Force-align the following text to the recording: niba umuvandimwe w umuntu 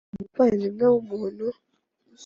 niba 0.09 0.23
umuvandimwe 0.25 0.85
w 0.91 0.95
umuntu 1.01 1.45